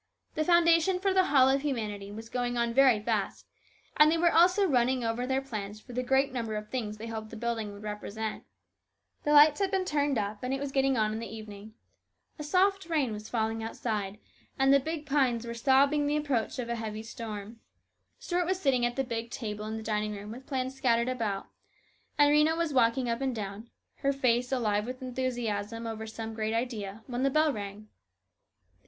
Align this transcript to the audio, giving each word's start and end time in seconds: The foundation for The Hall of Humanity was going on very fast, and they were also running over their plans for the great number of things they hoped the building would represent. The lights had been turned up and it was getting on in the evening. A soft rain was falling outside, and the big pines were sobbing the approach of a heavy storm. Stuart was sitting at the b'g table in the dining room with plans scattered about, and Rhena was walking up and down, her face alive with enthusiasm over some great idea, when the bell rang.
The 0.33 0.43
foundation 0.43 0.97
for 0.99 1.13
The 1.13 1.25
Hall 1.25 1.47
of 1.47 1.61
Humanity 1.61 2.11
was 2.11 2.27
going 2.27 2.57
on 2.57 2.73
very 2.73 2.99
fast, 2.99 3.45
and 3.97 4.11
they 4.11 4.17
were 4.17 4.31
also 4.31 4.65
running 4.65 5.03
over 5.03 5.27
their 5.27 5.43
plans 5.43 5.79
for 5.79 5.93
the 5.93 6.01
great 6.01 6.33
number 6.33 6.55
of 6.55 6.69
things 6.69 6.97
they 6.97 7.05
hoped 7.05 7.29
the 7.29 7.35
building 7.37 7.71
would 7.71 7.83
represent. 7.83 8.43
The 9.25 9.31
lights 9.33 9.59
had 9.59 9.69
been 9.69 9.85
turned 9.85 10.17
up 10.17 10.41
and 10.41 10.55
it 10.55 10.59
was 10.59 10.71
getting 10.71 10.97
on 10.97 11.13
in 11.13 11.19
the 11.19 11.27
evening. 11.31 11.75
A 12.39 12.43
soft 12.43 12.87
rain 12.89 13.11
was 13.11 13.29
falling 13.29 13.61
outside, 13.61 14.17
and 14.57 14.73
the 14.73 14.79
big 14.79 15.05
pines 15.05 15.45
were 15.45 15.53
sobbing 15.53 16.07
the 16.07 16.17
approach 16.17 16.57
of 16.57 16.67
a 16.67 16.77
heavy 16.77 17.03
storm. 17.03 17.59
Stuart 18.17 18.45
was 18.47 18.59
sitting 18.59 18.83
at 18.83 18.95
the 18.95 19.03
b'g 19.03 19.29
table 19.29 19.65
in 19.65 19.77
the 19.77 19.83
dining 19.83 20.13
room 20.13 20.31
with 20.31 20.47
plans 20.47 20.73
scattered 20.73 21.09
about, 21.09 21.45
and 22.17 22.31
Rhena 22.31 22.57
was 22.57 22.73
walking 22.73 23.07
up 23.07 23.21
and 23.21 23.35
down, 23.35 23.69
her 23.97 24.11
face 24.11 24.51
alive 24.51 24.87
with 24.87 25.03
enthusiasm 25.03 25.85
over 25.85 26.07
some 26.07 26.33
great 26.33 26.55
idea, 26.55 27.03
when 27.05 27.21
the 27.21 27.29
bell 27.29 27.53
rang. 27.53 27.87